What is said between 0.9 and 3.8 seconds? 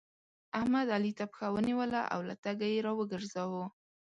علي ته پښه ونيوله او له تګه يې راوګرځاوو.